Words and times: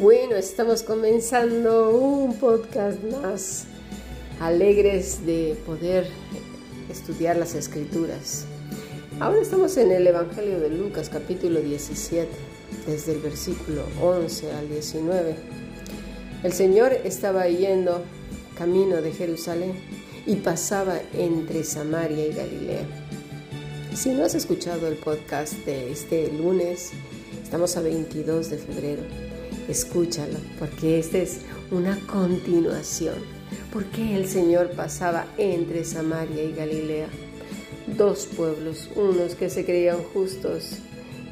Bueno, 0.00 0.36
estamos 0.36 0.84
comenzando 0.84 1.90
un 1.90 2.38
podcast 2.38 3.02
más 3.20 3.64
alegres 4.38 5.26
de 5.26 5.56
poder 5.66 6.06
estudiar 6.88 7.34
las 7.34 7.56
escrituras. 7.56 8.44
Ahora 9.18 9.40
estamos 9.40 9.76
en 9.76 9.90
el 9.90 10.06
Evangelio 10.06 10.60
de 10.60 10.70
Lucas 10.70 11.08
capítulo 11.08 11.60
17, 11.60 12.28
desde 12.86 13.14
el 13.14 13.18
versículo 13.18 13.82
11 14.00 14.52
al 14.52 14.68
19. 14.68 15.34
El 16.44 16.52
Señor 16.52 16.92
estaba 16.92 17.48
yendo 17.48 18.04
camino 18.56 19.02
de 19.02 19.10
Jerusalén 19.10 19.72
y 20.26 20.36
pasaba 20.36 21.00
entre 21.12 21.64
Samaria 21.64 22.24
y 22.24 22.32
Galilea. 22.34 22.86
Si 23.96 24.10
no 24.10 24.24
has 24.24 24.36
escuchado 24.36 24.86
el 24.86 24.94
podcast 24.94 25.54
de 25.66 25.90
este 25.90 26.30
lunes, 26.30 26.92
estamos 27.42 27.76
a 27.76 27.80
22 27.80 28.50
de 28.50 28.58
febrero 28.58 29.27
escúchalo, 29.68 30.38
porque 30.58 30.98
esta 30.98 31.18
es 31.18 31.40
una 31.70 31.98
continuación. 32.06 33.16
Porque 33.72 34.16
el 34.16 34.26
Señor 34.26 34.70
pasaba 34.70 35.26
entre 35.36 35.84
Samaria 35.84 36.42
y 36.42 36.52
Galilea? 36.52 37.08
Dos 37.86 38.26
pueblos, 38.26 38.90
unos 38.96 39.34
que 39.34 39.50
se 39.50 39.64
creían 39.64 40.02
justos 40.02 40.78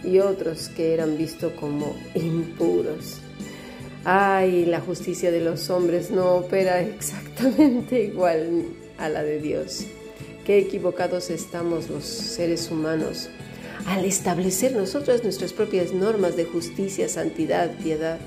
y 0.04 0.18
otros 0.20 0.68
que 0.68 0.94
eran 0.94 1.16
vistos 1.18 1.52
como 1.54 1.96
impuros. 2.14 3.20
Ay, 4.04 4.64
la 4.66 4.80
justicia 4.80 5.30
de 5.32 5.40
los 5.40 5.68
hombres 5.68 6.10
no 6.10 6.36
opera 6.36 6.80
exactamente 6.82 8.04
igual 8.04 8.66
a 8.98 9.08
la 9.08 9.22
de 9.22 9.40
Dios. 9.40 9.86
Qué 10.44 10.58
equivocados 10.58 11.30
estamos 11.30 11.90
los 11.90 12.04
seres 12.04 12.70
humanos 12.70 13.30
al 13.86 14.04
establecer 14.04 14.72
nosotros 14.72 15.22
nuestras 15.22 15.52
propias 15.52 15.92
normas 15.92 16.36
de 16.36 16.44
justicia, 16.44 17.08
santidad, 17.08 17.70
piedad, 17.78 18.18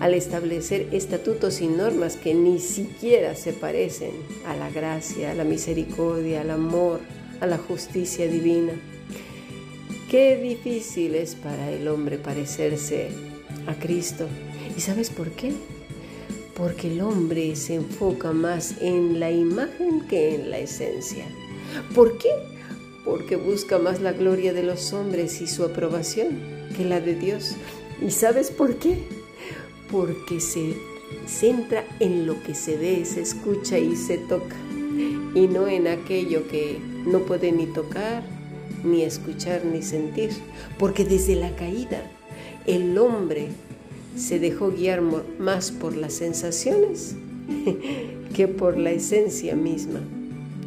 al 0.00 0.12
establecer 0.12 0.88
estatutos 0.92 1.62
y 1.62 1.66
normas 1.66 2.16
que 2.16 2.34
ni 2.34 2.58
siquiera 2.58 3.34
se 3.34 3.54
parecen 3.54 4.12
a 4.46 4.54
la 4.54 4.70
gracia, 4.70 5.30
a 5.30 5.34
la 5.34 5.44
misericordia, 5.44 6.42
al 6.42 6.50
amor, 6.50 7.00
a 7.40 7.46
la 7.46 7.56
justicia 7.56 8.28
divina. 8.28 8.72
Qué 10.10 10.36
difícil 10.36 11.14
es 11.14 11.34
para 11.34 11.70
el 11.70 11.88
hombre 11.88 12.18
parecerse 12.18 13.08
a 13.66 13.74
Cristo. 13.74 14.28
¿Y 14.76 14.80
sabes 14.80 15.08
por 15.08 15.30
qué? 15.30 15.52
Porque 16.54 16.92
el 16.92 17.00
hombre 17.00 17.56
se 17.56 17.76
enfoca 17.76 18.32
más 18.32 18.74
en 18.82 19.18
la 19.18 19.30
imagen 19.30 20.06
que 20.06 20.34
en 20.34 20.50
la 20.50 20.58
esencia. 20.58 21.24
¿Por 21.94 22.18
qué? 22.18 22.55
Porque 23.06 23.36
busca 23.36 23.78
más 23.78 24.02
la 24.02 24.12
gloria 24.12 24.52
de 24.52 24.64
los 24.64 24.92
hombres 24.92 25.40
y 25.40 25.46
su 25.46 25.64
aprobación 25.64 26.40
que 26.76 26.84
la 26.84 27.00
de 27.00 27.14
Dios. 27.14 27.54
¿Y 28.04 28.10
sabes 28.10 28.50
por 28.50 28.74
qué? 28.76 28.98
Porque 29.90 30.40
se 30.40 30.74
centra 31.26 31.84
en 32.00 32.26
lo 32.26 32.42
que 32.42 32.54
se 32.54 32.76
ve, 32.76 33.04
se 33.04 33.22
escucha 33.22 33.78
y 33.78 33.94
se 33.94 34.18
toca, 34.18 34.56
y 35.34 35.46
no 35.46 35.68
en 35.68 35.86
aquello 35.86 36.48
que 36.48 36.78
no 37.06 37.20
puede 37.20 37.52
ni 37.52 37.66
tocar, 37.66 38.24
ni 38.84 39.02
escuchar, 39.02 39.64
ni 39.64 39.82
sentir, 39.82 40.30
porque 40.76 41.04
desde 41.04 41.36
la 41.36 41.54
caída 41.54 42.02
el 42.66 42.98
hombre 42.98 43.48
se 44.16 44.40
dejó 44.40 44.72
guiar 44.72 45.00
más 45.38 45.70
por 45.70 45.96
las 45.96 46.14
sensaciones 46.14 47.14
que 48.34 48.48
por 48.48 48.76
la 48.76 48.90
esencia 48.90 49.54
misma. 49.54 50.00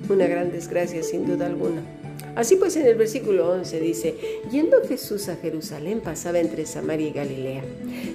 Una 0.07 0.25
gran 0.25 0.51
desgracia 0.51 1.03
sin 1.03 1.27
duda 1.27 1.45
alguna. 1.45 1.98
Así 2.35 2.55
pues 2.55 2.75
en 2.75 2.85
el 2.85 2.95
versículo 2.95 3.49
11 3.51 3.79
dice, 3.79 4.15
yendo 4.51 4.77
Jesús 4.87 5.29
a 5.29 5.35
Jerusalén 5.35 6.01
pasaba 6.01 6.39
entre 6.39 6.65
Samaria 6.65 7.07
y 7.07 7.11
Galilea, 7.11 7.63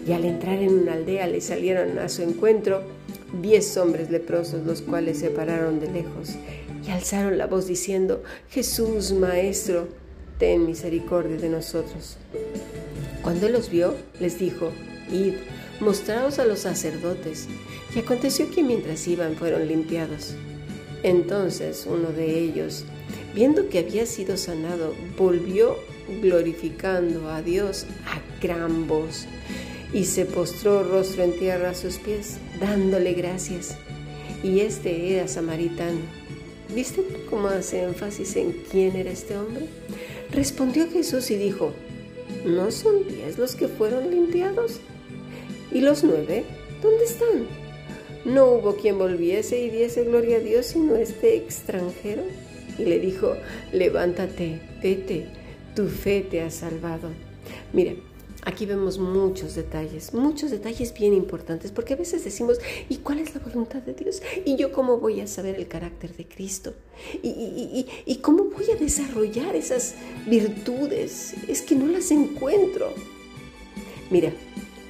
y 0.06 0.12
al 0.12 0.24
entrar 0.24 0.58
en 0.62 0.74
una 0.74 0.94
aldea 0.94 1.26
le 1.26 1.40
salieron 1.40 1.98
a 1.98 2.08
su 2.08 2.22
encuentro 2.22 2.82
diez 3.42 3.76
hombres 3.76 4.10
leprosos, 4.10 4.64
los 4.64 4.82
cuales 4.82 5.18
se 5.18 5.30
pararon 5.30 5.80
de 5.80 5.90
lejos 5.90 6.30
y 6.86 6.90
alzaron 6.90 7.38
la 7.38 7.46
voz 7.46 7.66
diciendo, 7.66 8.22
Jesús, 8.50 9.12
Maestro, 9.12 9.88
ten 10.38 10.66
misericordia 10.66 11.36
de 11.36 11.48
nosotros. 11.48 12.16
Cuando 13.22 13.48
los 13.48 13.70
vio, 13.70 13.94
les 14.20 14.38
dijo, 14.38 14.70
Id, 15.10 15.34
mostraos 15.80 16.38
a 16.38 16.44
los 16.44 16.60
sacerdotes. 16.60 17.48
Y 17.94 18.00
aconteció 18.00 18.50
que 18.50 18.62
mientras 18.62 19.06
iban 19.06 19.34
fueron 19.36 19.66
limpiados. 19.66 20.34
Entonces 21.02 21.86
uno 21.88 22.10
de 22.10 22.38
ellos, 22.38 22.84
Viendo 23.34 23.68
que 23.68 23.80
había 23.80 24.06
sido 24.06 24.36
sanado, 24.36 24.94
volvió 25.18 25.76
glorificando 26.22 27.30
a 27.30 27.42
Dios 27.42 27.84
a 28.06 28.22
gran 28.40 28.86
voz 28.86 29.26
y 29.92 30.04
se 30.04 30.24
postró 30.24 30.84
rostro 30.84 31.24
en 31.24 31.36
tierra 31.38 31.70
a 31.70 31.74
sus 31.74 31.98
pies, 31.98 32.38
dándole 32.60 33.12
gracias. 33.14 33.76
Y 34.44 34.60
este 34.60 35.14
era 35.14 35.26
samaritano. 35.26 36.00
¿Viste 36.72 37.02
cómo 37.28 37.48
hace 37.48 37.82
énfasis 37.82 38.36
en 38.36 38.52
quién 38.70 38.94
era 38.94 39.10
este 39.10 39.36
hombre? 39.36 39.66
Respondió 40.30 40.88
Jesús 40.90 41.30
y 41.30 41.36
dijo, 41.36 41.72
¿no 42.44 42.70
son 42.70 43.06
diez 43.08 43.36
los 43.36 43.56
que 43.56 43.66
fueron 43.66 44.10
limpiados? 44.10 44.80
¿Y 45.72 45.80
los 45.80 46.04
nueve? 46.04 46.44
¿Dónde 46.82 47.04
están? 47.04 47.46
No 48.24 48.46
hubo 48.52 48.76
quien 48.76 48.96
volviese 48.96 49.60
y 49.60 49.70
diese 49.70 50.04
gloria 50.04 50.36
a 50.36 50.40
Dios 50.40 50.66
sino 50.66 50.96
este 50.96 51.36
extranjero 51.36 52.22
y 52.78 52.84
le 52.84 52.98
dijo, 52.98 53.36
levántate, 53.72 54.60
vete, 54.82 55.26
tu 55.74 55.88
fe 55.88 56.20
te 56.28 56.40
ha 56.40 56.50
salvado. 56.50 57.08
Mira, 57.72 57.94
aquí 58.44 58.66
vemos 58.66 58.98
muchos 58.98 59.54
detalles, 59.54 60.14
muchos 60.14 60.50
detalles 60.50 60.94
bien 60.94 61.14
importantes, 61.14 61.72
porque 61.72 61.94
a 61.94 61.96
veces 61.96 62.24
decimos, 62.24 62.58
¿y 62.88 62.98
cuál 62.98 63.18
es 63.18 63.34
la 63.34 63.40
voluntad 63.40 63.82
de 63.82 63.94
Dios? 63.94 64.22
¿Y 64.44 64.56
yo 64.56 64.72
cómo 64.72 64.98
voy 64.98 65.20
a 65.20 65.26
saber 65.26 65.56
el 65.56 65.68
carácter 65.68 66.16
de 66.16 66.26
Cristo? 66.26 66.74
¿Y, 67.22 67.86
y 68.06 68.16
cómo 68.16 68.44
voy 68.44 68.70
a 68.70 68.76
desarrollar 68.76 69.56
esas 69.56 69.94
virtudes? 70.26 71.34
Es 71.48 71.62
que 71.62 71.74
no 71.74 71.86
las 71.86 72.10
encuentro. 72.10 72.92
Mira, 74.10 74.32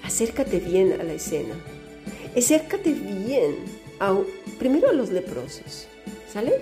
acércate 0.03 0.59
bien 0.59 0.93
a 1.01 1.05
la 1.05 1.15
escena. 1.15 1.55
Acércate 2.37 2.93
bien 2.93 3.57
a, 4.01 4.19
primero 4.59 4.91
a 4.91 4.93
los 4.93 5.11
leprosos. 5.11 5.87
¿Sale? 6.33 6.53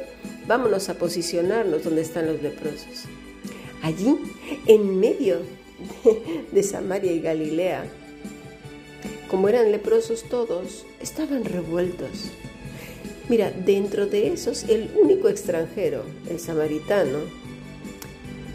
Vámonos 0.52 0.90
a 0.90 0.98
posicionarnos 0.98 1.82
donde 1.82 2.02
están 2.02 2.26
los 2.26 2.42
leprosos. 2.42 3.04
Allí, 3.80 4.18
en 4.66 5.00
medio 5.00 5.38
de 6.52 6.62
Samaria 6.62 7.10
y 7.10 7.22
Galilea, 7.22 7.86
como 9.28 9.48
eran 9.48 9.72
leprosos 9.72 10.24
todos, 10.24 10.84
estaban 11.00 11.46
revueltos. 11.46 12.32
Mira, 13.30 13.50
dentro 13.50 14.06
de 14.06 14.26
esos, 14.34 14.64
el 14.64 14.90
único 15.02 15.30
extranjero, 15.30 16.04
el 16.28 16.38
samaritano, 16.38 17.20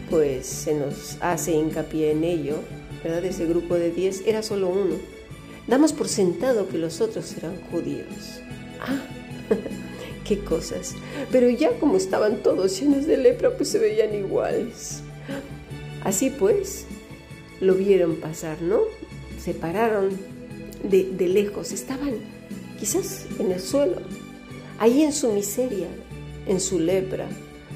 pues 0.08 0.46
se 0.46 0.74
nos 0.74 1.18
hace 1.20 1.50
hincapié 1.50 2.12
en 2.12 2.22
ello, 2.22 2.60
¿verdad? 3.02 3.24
Ese 3.24 3.44
grupo 3.44 3.74
de 3.74 3.90
diez 3.90 4.22
era 4.24 4.44
solo 4.44 4.68
uno. 4.68 4.94
Damos 5.66 5.92
por 5.92 6.06
sentado 6.06 6.68
que 6.68 6.78
los 6.78 7.00
otros 7.00 7.36
eran 7.36 7.60
judíos. 7.72 8.40
Ah, 8.80 9.02
qué 10.28 10.38
cosas. 10.40 10.94
Pero 11.32 11.48
ya 11.48 11.70
como 11.80 11.96
estaban 11.96 12.42
todos 12.42 12.78
llenos 12.78 13.06
de 13.06 13.16
lepra, 13.16 13.56
pues 13.56 13.70
se 13.70 13.78
veían 13.78 14.14
iguales. 14.14 15.02
Así 16.04 16.30
pues, 16.30 16.84
lo 17.60 17.74
vieron 17.74 18.16
pasar, 18.16 18.60
¿no? 18.60 18.80
Se 19.42 19.54
pararon 19.54 20.10
de, 20.82 21.28
lejos, 21.28 21.72
estaban 21.72 22.12
quizás 22.78 23.26
en 23.38 23.50
el 23.50 23.60
suelo, 23.60 23.96
ahí 24.78 25.02
en 25.02 25.12
su 25.12 25.32
miseria, 25.32 25.88
en 26.46 26.60
su 26.60 26.78
lepra, 26.78 27.26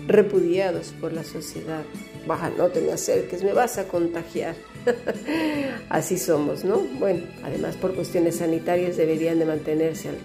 repudiados 0.07 0.93
por 1.01 1.13
la 1.13 1.25
sociedad. 1.25 1.83
Baja, 2.27 2.51
no 2.57 2.69
te 2.69 2.81
me 2.81 2.93
acerques, 2.93 3.43
me 3.43 3.53
vas 3.53 3.79
a 3.79 3.89
contagiar. 3.89 4.55
Así 5.89 6.19
somos, 6.19 6.65
¿no? 6.65 6.79
Bueno, 6.99 7.23
además 7.43 7.77
por 7.77 7.95
cuestiones 7.95 8.37
sanitarias 8.37 8.97
deberían 8.97 9.39
de 9.41 9.47
mantenerse 9.47 10.11
al, 10.11 10.17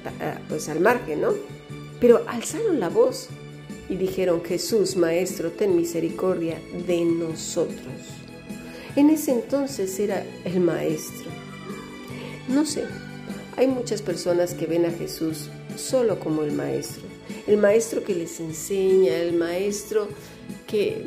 pues 0.47 0.69
al 0.69 0.79
margen, 0.79 1.21
¿no? 1.21 1.33
Pero 1.99 2.23
alzaron 2.27 2.79
la 2.79 2.89
voz 2.89 3.29
y 3.89 3.95
dijeron, 3.95 4.43
Jesús, 4.43 4.95
Maestro, 4.95 5.51
ten 5.51 5.75
misericordia 5.75 6.59
de 6.85 7.05
nosotros. 7.05 7.77
En 8.95 9.09
ese 9.09 9.31
entonces 9.31 9.99
era 9.99 10.25
el 10.43 10.59
Maestro. 10.59 11.29
No 12.47 12.65
sé, 12.65 12.83
hay 13.55 13.67
muchas 13.67 14.01
personas 14.01 14.53
que 14.53 14.65
ven 14.65 14.85
a 14.85 14.91
Jesús 14.91 15.49
solo 15.75 16.19
como 16.19 16.43
el 16.43 16.51
Maestro. 16.51 17.03
El 17.45 17.57
Maestro 17.57 18.03
que 18.03 18.15
les 18.15 18.39
enseña, 18.39 19.15
el 19.15 19.33
Maestro 19.33 20.07
que, 20.65 21.05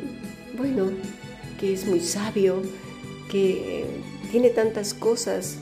bueno, 0.57 0.91
que 1.59 1.73
es 1.73 1.85
muy 1.85 1.99
sabio, 2.01 2.61
que 3.29 3.85
tiene 4.31 4.49
tantas 4.49 4.93
cosas 4.93 5.57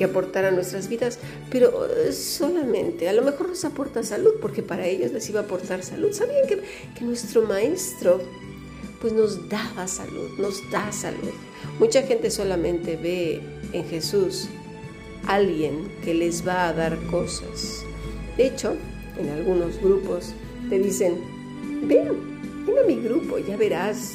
que 0.00 0.06
aportar 0.06 0.46
a 0.46 0.50
nuestras 0.50 0.88
vidas, 0.88 1.18
pero 1.50 1.84
eh, 1.84 2.14
solamente, 2.14 3.06
a 3.10 3.12
lo 3.12 3.20
mejor 3.20 3.50
nos 3.50 3.66
aporta 3.66 4.02
salud, 4.02 4.32
porque 4.40 4.62
para 4.62 4.86
ellos 4.86 5.12
les 5.12 5.28
iba 5.28 5.40
a 5.40 5.42
aportar 5.42 5.82
salud. 5.82 6.10
¿Sabían 6.12 6.48
que, 6.48 6.62
que 6.96 7.04
nuestro 7.04 7.42
maestro 7.42 8.18
pues 8.98 9.12
nos 9.12 9.50
daba 9.50 9.86
salud, 9.86 10.38
nos 10.38 10.58
da 10.70 10.90
salud? 10.90 11.34
Mucha 11.78 12.00
gente 12.00 12.30
solamente 12.30 12.96
ve 12.96 13.42
en 13.74 13.84
Jesús 13.90 14.48
alguien 15.26 15.92
que 16.02 16.14
les 16.14 16.48
va 16.48 16.68
a 16.68 16.72
dar 16.72 16.96
cosas. 17.08 17.84
De 18.38 18.46
hecho, 18.46 18.76
en 19.18 19.28
algunos 19.28 19.78
grupos 19.82 20.32
te 20.70 20.78
dicen, 20.78 21.18
ven, 21.82 22.08
ven 22.66 22.78
a 22.78 22.86
mi 22.86 22.96
grupo, 23.02 23.36
ya 23.36 23.58
verás 23.58 24.14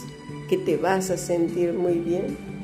que 0.49 0.57
te 0.57 0.77
vas 0.77 1.11
a 1.11 1.17
sentir 1.17 1.73
muy 1.73 1.99
bien. 1.99 2.54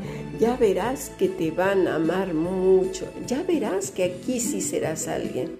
Ya 0.41 0.57
verás 0.57 1.11
que 1.19 1.29
te 1.29 1.51
van 1.51 1.87
a 1.87 1.97
amar 1.97 2.33
mucho. 2.33 3.05
Ya 3.27 3.43
verás 3.43 3.91
que 3.91 4.03
aquí 4.03 4.39
sí 4.39 4.59
serás 4.59 5.07
alguien. 5.07 5.59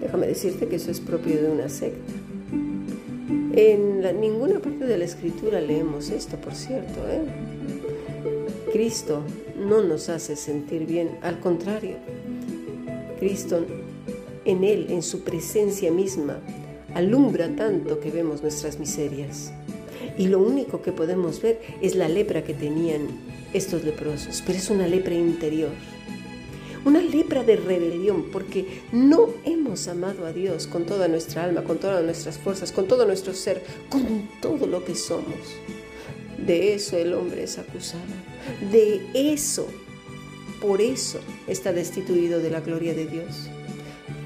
Déjame 0.00 0.26
decirte 0.26 0.68
que 0.68 0.76
eso 0.76 0.90
es 0.90 1.00
propio 1.00 1.36
de 1.36 1.50
una 1.50 1.68
secta. 1.68 2.14
En 3.52 4.00
ninguna 4.22 4.60
parte 4.60 4.86
de 4.86 4.96
la 4.96 5.04
escritura 5.04 5.60
leemos 5.60 6.08
esto, 6.08 6.38
por 6.38 6.54
cierto. 6.54 6.98
¿eh? 7.10 7.26
Cristo 8.72 9.20
no 9.58 9.82
nos 9.82 10.08
hace 10.08 10.34
sentir 10.34 10.86
bien, 10.86 11.18
al 11.20 11.38
contrario. 11.40 11.96
Cristo 13.18 13.66
en 14.46 14.64
Él, 14.64 14.86
en 14.88 15.02
su 15.02 15.24
presencia 15.24 15.92
misma, 15.92 16.38
alumbra 16.94 17.54
tanto 17.54 18.00
que 18.00 18.10
vemos 18.10 18.40
nuestras 18.40 18.78
miserias. 18.78 19.52
Y 20.16 20.28
lo 20.28 20.38
único 20.38 20.80
que 20.82 20.92
podemos 20.92 21.42
ver 21.42 21.60
es 21.80 21.94
la 21.96 22.08
lepra 22.08 22.44
que 22.44 22.54
tenían 22.54 23.08
estos 23.52 23.84
leprosos, 23.84 24.42
pero 24.46 24.58
es 24.58 24.70
una 24.70 24.86
lepra 24.86 25.14
interior. 25.14 25.70
Una 26.84 27.00
lepra 27.00 27.42
de 27.42 27.56
rebelión, 27.56 28.30
porque 28.30 28.82
no 28.92 29.30
hemos 29.44 29.88
amado 29.88 30.26
a 30.26 30.32
Dios 30.32 30.66
con 30.66 30.84
toda 30.84 31.08
nuestra 31.08 31.44
alma, 31.44 31.64
con 31.64 31.78
todas 31.78 32.04
nuestras 32.04 32.36
fuerzas, 32.38 32.72
con 32.72 32.86
todo 32.86 33.06
nuestro 33.06 33.32
ser, 33.32 33.62
con 33.88 34.28
todo 34.42 34.66
lo 34.66 34.84
que 34.84 34.94
somos. 34.94 35.38
De 36.36 36.74
eso 36.74 36.98
el 36.98 37.14
hombre 37.14 37.44
es 37.44 37.58
acusado. 37.58 38.02
De 38.70 39.00
eso, 39.14 39.66
por 40.60 40.82
eso 40.82 41.20
está 41.48 41.72
destituido 41.72 42.40
de 42.40 42.50
la 42.50 42.60
gloria 42.60 42.92
de 42.94 43.06
Dios. 43.06 43.48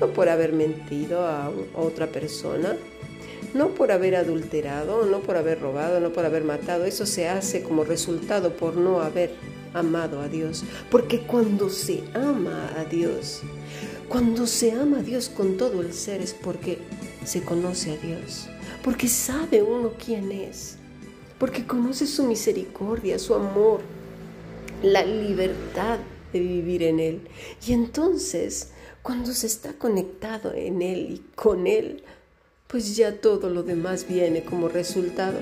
No 0.00 0.08
por 0.08 0.28
haber 0.28 0.52
mentido 0.52 1.26
a 1.26 1.52
otra 1.76 2.08
persona, 2.08 2.76
no 3.54 3.74
por 3.74 3.92
haber 3.92 4.16
adulterado, 4.16 5.06
no 5.06 5.20
por 5.20 5.36
haber 5.36 5.60
robado, 5.60 6.00
no 6.00 6.12
por 6.12 6.24
haber 6.24 6.44
matado. 6.44 6.84
Eso 6.84 7.06
se 7.06 7.28
hace 7.28 7.62
como 7.62 7.84
resultado 7.84 8.56
por 8.56 8.76
no 8.76 9.00
haber 9.00 9.32
amado 9.74 10.20
a 10.20 10.28
Dios. 10.28 10.64
Porque 10.90 11.20
cuando 11.20 11.70
se 11.70 12.04
ama 12.14 12.72
a 12.76 12.84
Dios, 12.84 13.42
cuando 14.08 14.46
se 14.46 14.72
ama 14.72 15.00
a 15.00 15.02
Dios 15.02 15.28
con 15.28 15.56
todo 15.56 15.82
el 15.82 15.92
ser 15.92 16.20
es 16.20 16.34
porque 16.34 16.78
se 17.24 17.42
conoce 17.42 17.92
a 17.92 17.96
Dios, 17.98 18.48
porque 18.82 19.08
sabe 19.08 19.62
uno 19.62 19.92
quién 20.02 20.32
es, 20.32 20.76
porque 21.38 21.66
conoce 21.66 22.06
su 22.06 22.24
misericordia, 22.24 23.18
su 23.18 23.34
amor, 23.34 23.80
la 24.82 25.04
libertad 25.04 25.98
de 26.32 26.40
vivir 26.40 26.82
en 26.84 27.00
Él. 27.00 27.20
Y 27.66 27.72
entonces, 27.72 28.70
cuando 29.02 29.32
se 29.32 29.46
está 29.46 29.74
conectado 29.74 30.54
en 30.54 30.80
Él 30.82 31.06
y 31.10 31.18
con 31.34 31.66
Él, 31.66 32.02
pues 32.68 32.96
ya 32.96 33.16
todo 33.16 33.48
lo 33.48 33.62
demás 33.62 34.06
viene 34.06 34.44
como 34.44 34.68
resultado 34.68 35.40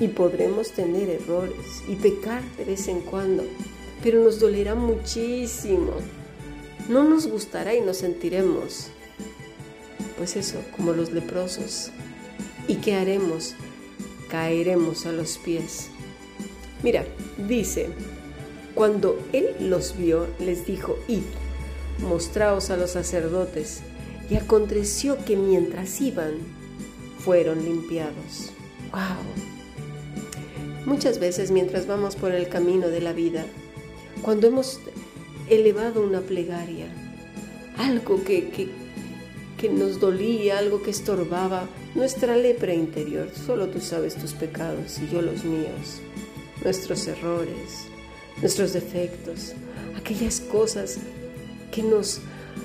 y 0.00 0.08
podremos 0.08 0.72
tener 0.72 1.08
errores 1.08 1.82
y 1.88 1.94
pecar 1.94 2.42
de 2.56 2.64
vez 2.64 2.88
en 2.88 3.00
cuando, 3.00 3.44
pero 4.02 4.22
nos 4.22 4.40
dolerá 4.40 4.74
muchísimo. 4.74 5.92
No 6.88 7.04
nos 7.04 7.28
gustará 7.28 7.74
y 7.74 7.80
nos 7.80 7.98
sentiremos, 7.98 8.88
pues 10.16 10.36
eso, 10.36 10.60
como 10.76 10.92
los 10.92 11.12
leprosos. 11.12 11.90
¿Y 12.66 12.76
qué 12.76 12.94
haremos? 12.94 13.54
Caeremos 14.28 15.06
a 15.06 15.12
los 15.12 15.38
pies. 15.38 15.88
Mira, 16.82 17.04
dice, 17.46 17.88
cuando 18.74 19.18
él 19.32 19.54
los 19.60 19.96
vio, 19.96 20.26
les 20.40 20.66
dijo, 20.66 20.98
id, 21.08 21.22
mostraos 22.00 22.70
a 22.70 22.76
los 22.76 22.92
sacerdotes. 22.92 23.80
Y 24.30 24.36
aconteció 24.36 25.24
que 25.24 25.36
mientras 25.36 26.00
iban, 26.00 26.34
fueron 27.18 27.64
limpiados. 27.64 28.52
¡Wow! 28.92 29.48
Muchas 30.86 31.18
veces 31.18 31.50
mientras 31.50 31.86
vamos 31.86 32.16
por 32.16 32.32
el 32.32 32.48
camino 32.48 32.88
de 32.88 33.00
la 33.00 33.12
vida, 33.12 33.44
cuando 34.22 34.46
hemos 34.46 34.80
elevado 35.48 36.02
una 36.02 36.20
plegaria, 36.20 36.86
algo 37.76 38.22
que, 38.24 38.48
que, 38.50 38.68
que 39.58 39.68
nos 39.68 40.00
dolía, 40.00 40.58
algo 40.58 40.82
que 40.82 40.90
estorbaba 40.90 41.68
nuestra 41.94 42.36
lepra 42.36 42.74
interior, 42.74 43.30
solo 43.34 43.68
tú 43.68 43.80
sabes 43.80 44.14
tus 44.14 44.32
pecados 44.32 44.98
y 44.98 45.12
yo 45.12 45.22
los 45.22 45.44
míos, 45.44 46.00
nuestros 46.62 47.06
errores, 47.06 47.86
nuestros 48.40 48.72
defectos, 48.72 49.52
aquellas 49.96 50.40
cosas 50.40 50.98
que 51.70 51.82
nos 51.82 52.20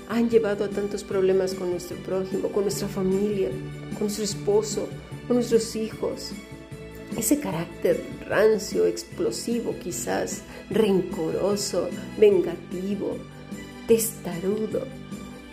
han 0.09 0.29
llevado 0.29 0.65
a 0.65 0.69
tantos 0.69 1.03
problemas 1.03 1.53
con 1.53 1.71
nuestro 1.71 1.97
prójimo, 1.97 2.49
con 2.49 2.63
nuestra 2.63 2.87
familia, 2.87 3.49
con 3.93 4.03
nuestro 4.03 4.23
esposo, 4.23 4.87
con 5.27 5.37
nuestros 5.37 5.75
hijos. 5.75 6.31
Ese 7.17 7.39
carácter 7.39 8.03
rancio, 8.27 8.85
explosivo 8.87 9.75
quizás, 9.81 10.41
rencoroso, 10.69 11.89
vengativo, 12.17 13.17
testarudo, 13.87 14.87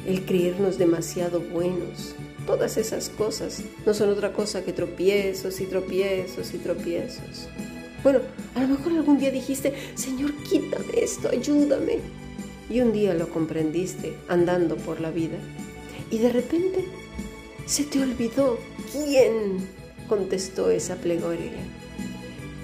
el 0.06 0.24
creernos 0.24 0.78
demasiado 0.78 1.40
buenos. 1.40 2.14
Todas 2.46 2.76
esas 2.78 3.10
cosas 3.10 3.62
no 3.84 3.92
son 3.92 4.08
otra 4.08 4.32
cosa 4.32 4.64
que 4.64 4.72
tropiezos 4.72 5.60
y 5.60 5.66
tropiezos 5.66 6.54
y 6.54 6.58
tropiezos. 6.58 7.48
Bueno, 8.02 8.20
a 8.54 8.62
lo 8.62 8.68
mejor 8.68 8.92
algún 8.92 9.18
día 9.18 9.30
dijiste, 9.30 9.74
Señor, 9.94 10.32
quítame 10.48 11.02
esto, 11.02 11.28
ayúdame 11.28 11.98
y 12.70 12.80
un 12.80 12.92
día 12.92 13.12
lo 13.14 13.28
comprendiste 13.28 14.16
andando 14.28 14.76
por 14.76 15.00
la 15.00 15.10
vida 15.10 15.36
y 16.10 16.18
de 16.18 16.32
repente 16.32 16.84
se 17.66 17.84
te 17.84 18.02
olvidó 18.02 18.58
quién 18.92 19.58
contestó 20.08 20.70
esa 20.70 20.96
plegaria. 20.96 21.52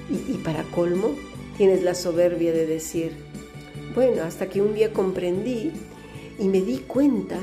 Y, 0.08 0.32
y, 0.32 0.40
para 0.44 0.62
colmo 0.62 1.16
tienes 1.56 1.82
la 1.82 1.94
soberbia 1.94 2.52
de 2.52 2.66
decir, 2.66 3.12
bueno, 3.94 4.22
hasta 4.22 4.48
que 4.48 4.62
un 4.62 4.74
día 4.74 4.92
comprendí 4.92 5.72
y 6.38 6.48
me 6.48 6.60
di 6.60 6.78
cuenta 6.78 7.40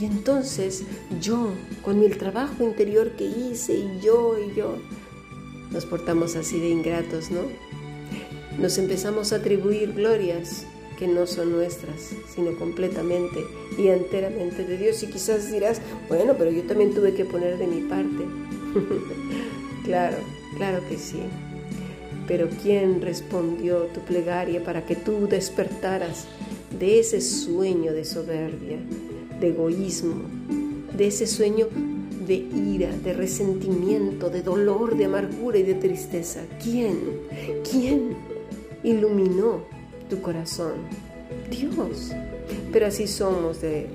y 0.00 0.04
entonces 0.06 0.84
yo, 1.20 1.50
con 1.84 2.00
mi 2.00 2.08
trabajo 2.08 2.64
interior 2.64 3.12
que 3.12 3.24
hice 3.24 3.74
y 3.74 4.00
yo 4.00 4.36
y 4.38 4.56
yo, 4.56 4.76
nos 5.70 5.86
portamos 5.86 6.34
así 6.34 6.58
de 6.58 6.70
ingratos, 6.70 7.30
¿no? 7.30 7.40
Nos 8.58 8.78
empezamos 8.78 9.32
a 9.32 9.36
atribuir 9.36 9.92
glorias 9.92 10.66
que 10.98 11.06
no 11.06 11.26
son 11.26 11.52
nuestras, 11.52 12.10
sino 12.34 12.56
completamente 12.56 13.44
y 13.78 13.88
enteramente 13.88 14.64
de 14.64 14.76
Dios. 14.76 15.02
Y 15.02 15.08
quizás 15.08 15.50
dirás, 15.50 15.80
bueno, 16.08 16.34
pero 16.38 16.50
yo 16.50 16.62
también 16.62 16.94
tuve 16.94 17.14
que 17.14 17.24
poner 17.24 17.58
de 17.58 17.66
mi 17.66 17.82
parte. 17.82 18.24
claro, 19.84 20.16
claro 20.56 20.82
que 20.88 20.96
sí. 20.96 21.20
Pero 22.26 22.48
¿quién 22.62 23.00
respondió 23.02 23.86
tu 23.86 24.00
plegaria 24.00 24.62
para 24.62 24.86
que 24.86 24.96
tú 24.96 25.26
despertaras 25.28 26.26
de 26.78 27.00
ese 27.00 27.20
sueño 27.20 27.92
de 27.92 28.04
soberbia, 28.04 28.78
de 29.40 29.48
egoísmo, 29.48 30.14
de 30.96 31.08
ese 31.08 31.26
sueño 31.26 31.68
de 32.26 32.34
ira, 32.34 32.90
de 32.96 33.12
resentimiento, 33.12 34.30
de 34.30 34.42
dolor, 34.42 34.96
de 34.96 35.06
amargura 35.06 35.58
y 35.58 35.64
de 35.64 35.74
tristeza? 35.74 36.42
¿Quién? 36.62 36.98
¿Quién 37.68 38.16
iluminó 38.84 39.71
tu 40.12 40.20
corazón. 40.20 40.74
Dios. 41.48 42.12
Pero 42.70 42.86
así 42.86 43.06
somos 43.06 43.62
de, 43.62 43.86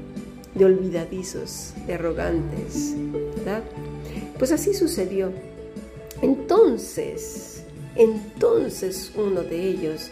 de 0.55 0.65
olvidadizos, 0.65 1.73
de 1.85 1.93
arrogantes, 1.93 2.95
¿verdad? 3.35 3.63
Pues 4.39 4.51
así 4.51 4.73
sucedió. 4.73 5.31
Entonces, 6.23 7.61
entonces 7.95 9.11
uno 9.15 9.43
de 9.43 9.61
ellos, 9.69 10.09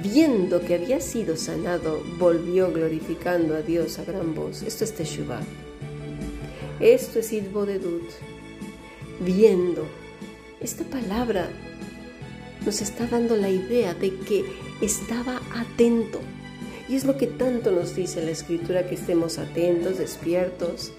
viendo 0.00 0.60
que 0.60 0.76
había 0.76 1.00
sido 1.00 1.36
sanado, 1.36 2.00
volvió 2.20 2.70
glorificando 2.72 3.56
a 3.56 3.62
Dios 3.62 3.98
a 3.98 4.04
gran 4.04 4.36
voz. 4.36 4.62
Esto 4.62 4.84
es 4.84 4.94
Teshuvah. 4.94 5.42
Esto 6.78 7.18
es 7.18 7.32
Idbodedut. 7.32 8.08
Viendo. 9.18 9.88
Esta 10.60 10.84
palabra 10.84 11.48
nos 12.64 12.80
está 12.80 13.08
dando 13.08 13.34
la 13.34 13.50
idea 13.50 13.92
de 13.94 14.14
que 14.20 14.44
estaba 14.82 15.40
atento. 15.54 16.20
Y 16.88 16.96
es 16.96 17.04
lo 17.04 17.16
que 17.16 17.28
tanto 17.28 17.70
nos 17.70 17.94
dice 17.94 18.22
la 18.22 18.32
escritura, 18.32 18.86
que 18.86 18.96
estemos 18.96 19.38
atentos, 19.38 19.98
despiertos, 19.98 20.92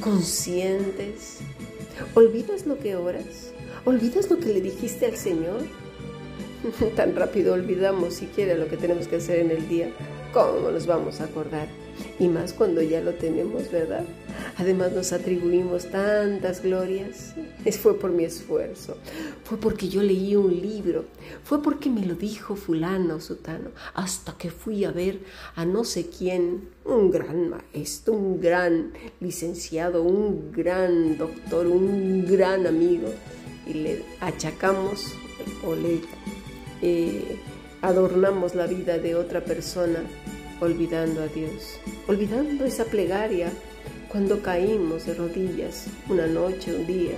conscientes. 0.00 1.38
¿Olvidas 2.14 2.66
lo 2.66 2.78
que 2.78 2.94
oras? 2.94 3.52
¿Olvidas 3.84 4.30
lo 4.30 4.38
que 4.38 4.52
le 4.52 4.60
dijiste 4.60 5.06
al 5.06 5.16
Señor? 5.16 5.62
Tan 6.96 7.16
rápido 7.16 7.54
olvidamos 7.54 8.14
siquiera 8.14 8.54
lo 8.54 8.68
que 8.68 8.76
tenemos 8.76 9.08
que 9.08 9.16
hacer 9.16 9.40
en 9.40 9.50
el 9.50 9.68
día. 9.68 9.90
¿Cómo 10.32 10.70
nos 10.70 10.86
vamos 10.86 11.20
a 11.20 11.24
acordar? 11.24 11.66
Y 12.18 12.28
más 12.28 12.52
cuando 12.52 12.82
ya 12.82 13.00
lo 13.00 13.14
tenemos, 13.14 13.70
¿verdad? 13.70 14.04
Además 14.56 14.92
nos 14.92 15.12
atribuimos 15.12 15.86
tantas 15.90 16.62
glorias. 16.62 17.34
Es 17.64 17.78
fue 17.78 17.98
por 17.98 18.10
mi 18.10 18.24
esfuerzo, 18.24 18.96
fue 19.44 19.58
porque 19.58 19.88
yo 19.88 20.02
leí 20.02 20.36
un 20.36 20.50
libro, 20.60 21.04
fue 21.44 21.62
porque 21.62 21.90
me 21.90 22.04
lo 22.04 22.14
dijo 22.14 22.56
fulano 22.56 23.16
o 23.16 23.20
sutano, 23.20 23.70
hasta 23.94 24.32
que 24.36 24.50
fui 24.50 24.84
a 24.84 24.90
ver 24.90 25.20
a 25.54 25.64
no 25.64 25.84
sé 25.84 26.08
quién, 26.08 26.68
un 26.84 27.10
gran 27.10 27.50
maestro, 27.50 28.14
un 28.14 28.40
gran 28.40 28.92
licenciado, 29.20 30.02
un 30.02 30.52
gran 30.52 31.18
doctor, 31.18 31.66
un 31.66 32.26
gran 32.26 32.66
amigo, 32.66 33.08
y 33.66 33.74
le 33.74 34.02
achacamos 34.20 35.14
o 35.64 35.74
le 35.74 36.00
eh, 36.82 37.36
adornamos 37.82 38.54
la 38.54 38.66
vida 38.66 38.98
de 38.98 39.14
otra 39.14 39.44
persona 39.44 40.00
olvidando 40.60 41.22
a 41.22 41.26
Dios, 41.26 41.78
olvidando 42.06 42.64
esa 42.64 42.84
plegaria 42.84 43.50
cuando 44.08 44.42
caímos 44.42 45.06
de 45.06 45.14
rodillas 45.14 45.86
una 46.08 46.26
noche, 46.26 46.74
un 46.74 46.86
día. 46.86 47.14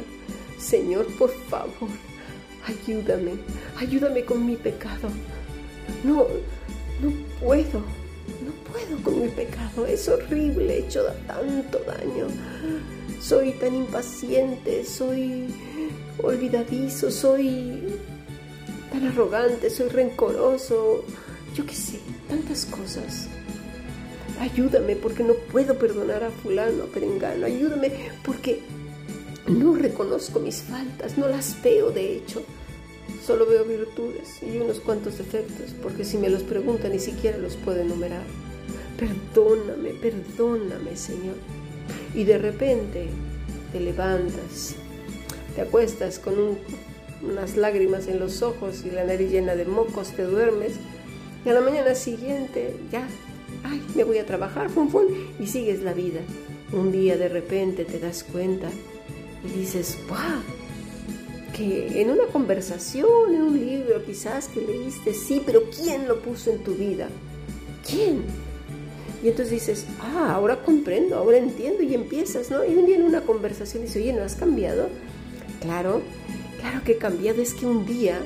Señor, 0.59 1.07
por 1.17 1.31
favor, 1.49 1.89
ayúdame, 2.67 3.33
ayúdame 3.77 4.25
con 4.25 4.47
mi 4.47 4.57
pecado. 4.57 5.09
No, 6.05 6.27
no 7.01 7.13
puedo, 7.41 7.81
no 8.45 8.53
puedo 8.71 9.03
con 9.03 9.23
mi 9.23 9.29
pecado. 9.29 9.87
Es 9.87 10.09
horrible, 10.09 10.75
he 10.75 10.79
hecho 10.87 11.05
tanto 11.27 11.81
daño. 11.87 12.29
Soy 13.21 13.53
tan 13.53 13.75
impaciente, 13.75 14.85
soy 14.85 15.47
olvidadizo, 16.23 17.11
soy 17.11 17.99
tan 18.91 19.07
arrogante, 19.07 19.71
soy 19.71 19.89
rencoroso, 19.89 21.05
yo 21.55 21.67
qué 21.67 21.75
sé, 21.75 21.99
tantas 22.29 22.65
cosas. 22.67 23.29
Ayúdame 24.41 24.97
porque 24.97 25.23
no 25.23 25.35
puedo 25.35 25.79
perdonar 25.79 26.25
a 26.25 26.31
fulano, 26.31 26.85
a 26.85 26.87
perengano. 26.87 27.47
Ayúdame 27.47 27.93
porque 28.25 28.61
no 29.47 29.75
reconozco 29.75 30.41
mis 30.41 30.63
faltas, 30.63 31.19
no 31.19 31.29
las 31.29 31.61
veo 31.63 31.91
de 31.91 32.17
hecho. 32.17 32.43
Solo 33.25 33.47
veo 33.47 33.65
virtudes 33.65 34.43
y 34.43 34.59
unos 34.59 34.81
cuantos 34.81 35.19
defectos, 35.19 35.75
porque 35.83 36.05
si 36.05 36.17
me 36.19 36.29
los 36.29 36.43
preguntan 36.43 36.93
ni 36.93 36.99
siquiera 36.99 37.39
los 37.39 37.57
puedo 37.57 37.81
enumerar. 37.81 38.25
Perdóname, 38.99 39.91
perdóname, 39.91 40.97
Señor. 40.97 41.37
Y 42.15 42.25
de 42.25 42.39
repente 42.39 43.09
te 43.73 43.81
levantas, 43.81 44.75
te 45.55 45.61
acuestas 45.61 46.19
con 46.19 46.35
unas 47.23 47.57
lágrimas 47.57 48.09
en 48.09 48.19
los 48.19 48.43
ojos 48.43 48.85
y 48.85 48.91
la 48.91 49.05
nariz 49.05 49.31
llena 49.31 49.55
de 49.55 49.67
mocos, 49.67 50.13
te 50.13 50.25
duermes 50.25 50.73
y 51.45 51.49
a 51.49 51.53
la 51.53 51.61
mañana 51.61 51.95
siguiente 51.95 52.77
ya, 52.91 53.07
ay, 53.65 53.83
me 53.95 54.05
voy 54.05 54.19
a 54.19 54.27
trabajar, 54.27 54.71
fum, 54.71 54.89
fum, 54.89 55.05
y 55.41 55.47
sigues 55.47 55.83
la 55.83 55.93
vida. 55.93 56.21
Un 56.73 56.93
día 56.93 57.17
de 57.17 57.29
repente 57.29 57.85
te 57.85 57.99
das 57.99 58.25
cuenta 58.25 58.69
y 59.45 59.59
dices, 59.59 59.99
¡wow! 60.09 60.43
Que 61.55 62.01
en 62.01 62.11
una 62.11 62.25
conversación, 62.27 63.35
en 63.35 63.43
un 63.43 63.59
libro 63.59 64.05
quizás 64.05 64.49
que 64.49 64.61
leíste, 64.61 65.13
sí, 65.13 65.43
pero 65.45 65.65
¿quién 65.71 66.09
lo 66.09 66.21
puso 66.21 66.51
en 66.51 66.63
tu 66.63 66.75
vida? 66.75 67.09
¿Quién? 67.87 68.23
Y 69.23 69.29
entonces 69.29 69.53
dices, 69.53 69.87
ah, 70.01 70.33
ahora 70.35 70.63
comprendo, 70.63 71.17
ahora 71.17 71.37
entiendo 71.37 71.83
y 71.83 71.95
empiezas, 71.95 72.51
¿no? 72.51 72.65
Y 72.65 72.75
un 72.75 72.87
día 72.87 72.97
en 72.97 73.03
una 73.03 73.21
conversación 73.21 73.83
dices, 73.83 74.03
oye, 74.03 74.13
¿no 74.13 74.23
has 74.23 74.35
cambiado? 74.35 74.89
Claro, 75.61 76.03
claro 76.61 76.83
que 76.85 76.93
he 76.93 76.99
cambiado, 76.99 77.41
es 77.41 77.55
que 77.55 77.67
un 77.67 77.87
día 77.87 78.19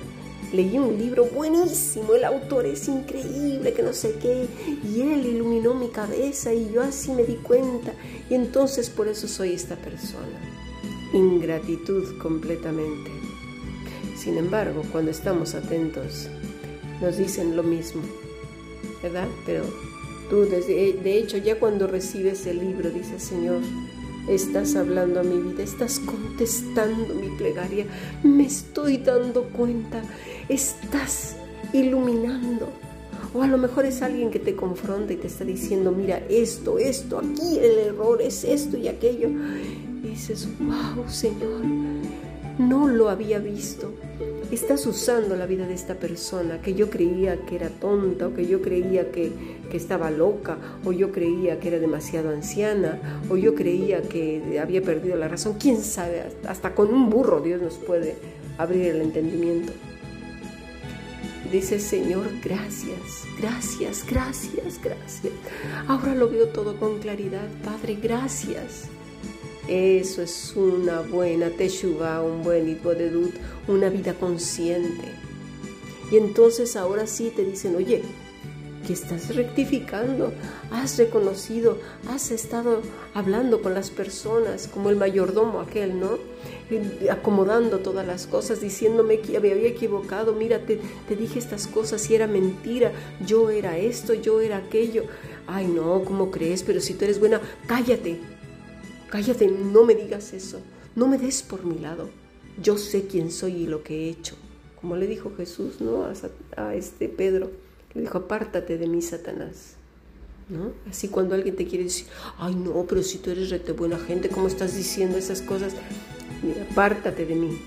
leí 0.57 0.79
un 0.79 0.99
libro 0.99 1.27
buenísimo, 1.27 2.15
el 2.15 2.25
autor 2.25 2.67
es 2.67 2.89
increíble, 2.89 3.73
que 3.73 3.83
no 3.83 3.93
sé 3.93 4.17
qué, 4.21 4.47
y 4.85 5.03
él 5.03 5.27
iluminó 5.27 5.75
mi 5.75 5.89
cabeza 5.89 6.53
y 6.53 6.71
yo 6.73 6.83
así 6.83 7.13
me 7.13 7.25
di 7.25 7.37
cuenta, 7.37 7.93
y 8.31 8.35
entonces 8.35 8.89
por 8.91 9.09
eso 9.09 9.29
soy 9.29 9.53
esta 9.53 9.77
persona. 9.77 10.41
Ingratitud 11.13 12.19
completamente. 12.19 13.11
Sin 14.17 14.39
embargo, 14.39 14.83
cuando 14.91 15.11
estamos 15.11 15.55
atentos, 15.55 16.29
nos 17.01 17.19
dicen 17.19 17.55
lo 17.55 17.63
mismo, 17.63 18.03
¿verdad? 19.03 19.29
Pero 19.45 19.65
tú, 20.31 20.47
desde, 20.47 20.95
de 20.95 21.19
hecho, 21.19 21.37
ya 21.37 21.59
cuando 21.61 21.87
recibes 21.87 22.47
el 22.47 22.61
libro, 22.61 22.91
dices, 22.91 23.23
Señor, 23.23 23.61
Estás 24.29 24.75
hablando 24.75 25.21
a 25.21 25.23
mi 25.23 25.41
vida, 25.41 25.63
estás 25.63 26.01
contestando 26.01 27.15
mi 27.15 27.29
plegaria, 27.37 27.87
me 28.25 28.45
estoy 28.45 28.99
dando 28.99 29.45
cuenta, 29.45 30.03
estás 30.49 31.37
iluminando. 31.73 32.69
O 33.33 33.43
a 33.43 33.47
lo 33.47 33.57
mejor 33.57 33.85
es 33.85 34.03
alguien 34.03 34.33
que 34.33 34.41
te 34.41 34.57
confronta 34.57 35.13
y 35.13 35.17
te 35.17 35.29
está 35.29 35.45
diciendo, 35.45 35.93
mira, 35.93 36.23
esto, 36.29 36.79
esto, 36.79 37.19
aquí 37.19 37.59
el 37.59 37.79
error 37.79 38.21
es 38.21 38.43
esto 38.43 38.77
y 38.77 38.89
aquello. 38.89 39.29
Y 40.03 40.09
dices, 40.09 40.49
wow, 40.59 41.09
Señor, 41.09 41.65
no 42.59 42.89
lo 42.89 43.09
había 43.09 43.39
visto. 43.39 43.93
Estás 44.51 44.87
usando 44.87 45.35
la 45.35 45.47
vida 45.47 45.67
de 45.67 45.75
esta 45.75 45.97
persona 45.97 46.63
que 46.63 46.75
yo 46.75 46.89
creía 46.89 47.37
que 47.47 47.57
era 47.57 47.69
tonta 47.69 48.29
o 48.29 48.35
que 48.35 48.47
yo 48.47 48.63
creía 48.63 49.11
que, 49.11 49.33
que 49.71 49.77
estaba 49.77 50.11
loca 50.11 50.57
o 50.85 50.93
yo 50.93 51.11
creía 51.11 51.59
que 51.59 51.69
era 51.69 51.81
demasiado 51.81 52.31
anciana 52.31 53.21
o 53.29 53.37
yo 53.37 53.57
creía 53.57 54.03
que 54.03 54.61
había 54.63 54.83
perdido 54.83 55.17
la 55.17 55.27
razón. 55.27 55.57
¿Quién 55.59 55.83
sabe? 55.83 56.23
Hasta 56.47 56.77
con 56.77 56.95
un 56.95 57.11
burro 57.11 57.41
Dios 57.41 57.61
nos 57.61 57.75
puede 57.75 58.15
abrir 58.57 58.87
el 58.87 59.01
entendimiento. 59.01 59.73
Dice, 61.51 61.79
Señor, 61.81 62.27
gracias, 62.43 63.25
gracias, 63.41 64.05
gracias, 64.09 64.81
gracias. 64.83 65.33
Ahora 65.89 66.15
lo 66.15 66.29
veo 66.29 66.49
todo 66.49 66.77
con 66.79 66.99
claridad. 66.99 67.49
Padre, 67.65 67.99
gracias. 68.01 68.89
Eso 69.69 70.23
es 70.23 70.55
una 70.55 71.01
buena 71.01 71.51
teshuva, 71.51 72.23
un 72.23 72.45
buen 72.45 72.69
itbodedut, 72.69 73.35
una 73.69 73.89
vida 73.89 74.15
consciente. 74.15 75.09
Y 76.11 76.17
entonces 76.17 76.77
ahora 76.77 77.07
sí 77.07 77.33
te 77.35 77.45
dicen, 77.45 77.77
oye, 77.77 78.03
que 78.87 78.93
estás 78.93 79.35
rectificando, 79.35 80.33
has 80.71 80.97
reconocido, 80.97 81.79
has 82.09 82.31
estado 82.31 82.83
hablando 83.15 83.61
con 83.61 83.75
las 83.75 83.91
personas, 83.91 84.69
como 84.69 84.91
el 84.91 84.97
mayordomo 84.97 85.61
aquel, 85.61 85.99
¿no? 85.99 86.19
Acomodando 87.11 87.81
todas 87.81 88.07
las 88.07 88.29
cosas, 88.29 88.61
diciéndome 88.61 89.19
que 89.19 89.41
me 89.41 89.51
había 89.51 89.69
equivocado, 89.69 90.33
mira, 90.33 90.61
te, 90.61 90.81
te 91.09 91.17
dije 91.17 91.41
estas 91.41 91.67
cosas 91.67 92.09
y 92.09 92.15
era 92.15 92.29
mentira, 92.29 92.93
yo 93.27 93.51
era 93.51 93.77
esto, 93.77 94.15
yo 94.15 94.41
era 94.41 94.59
aquello. 94.59 95.05
Ay, 95.49 95.67
no, 95.67 96.05
¿cómo 96.05 96.31
crees? 96.31 96.63
Pero 96.63 96.81
si 96.81 96.95
tú 96.95 97.05
eres 97.05 97.19
buena, 97.19 97.41
cállate, 97.67 98.21
Cállate, 99.09 99.47
no 99.47 99.85
me 99.85 99.95
digas 99.95 100.33
eso, 100.33 100.61
no 100.97 101.07
me 101.07 101.17
des 101.17 101.43
por 101.43 101.65
mi 101.65 101.79
lado. 101.79 102.11
Yo 102.63 102.79
sé 102.79 103.07
quién 103.07 103.31
soy 103.31 103.53
y 103.53 103.67
lo 103.67 103.83
que 103.83 104.07
he 104.07 104.11
hecho. 104.11 104.35
Como 104.81 104.97
le 104.97 105.07
dijo 105.07 105.33
Jesús, 105.37 105.81
¿no? 105.81 106.07
A, 106.57 106.75
este 106.75 107.09
Pedro, 107.09 107.51
le 107.95 108.03
dijo, 108.03 108.19
apártate 108.19 108.79
de 108.79 108.87
mí, 108.87 109.03
Satanás. 109.03 109.75
¿No? 110.49 110.73
Así 110.89 111.09
cuando 111.09 111.35
alguien 111.35 111.57
te 111.57 111.67
quiere 111.67 111.85
decir, 111.85 112.07
ay 112.39 112.55
no, 112.55 112.85
pero 112.89 113.03
si 113.03 113.19
tú 113.19 113.31
eres 113.31 113.51
rete 113.51 113.73
buena 113.73 113.99
gente, 113.99 114.29
¿cómo 114.29 114.47
estás 114.47 114.77
diciendo 114.77 115.19
esas 115.19 115.43
cosas? 115.43 115.75
Mira, 116.43 116.67
apártate 116.71 117.27
de 117.27 117.35
mí. 117.35 117.59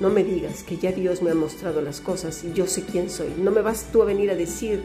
No 0.00 0.08
me 0.08 0.24
digas 0.24 0.62
que 0.62 0.76
ya 0.76 0.92
Dios 0.92 1.22
me 1.22 1.30
ha 1.30 1.34
mostrado 1.34 1.82
las 1.82 2.00
cosas 2.00 2.42
y 2.42 2.52
yo 2.52 2.66
sé 2.66 2.82
quién 2.82 3.10
soy. 3.10 3.28
No 3.38 3.50
me 3.50 3.60
vas 3.60 3.92
tú 3.92 4.02
a 4.02 4.06
venir 4.06 4.30
a 4.30 4.34
decir 4.34 4.82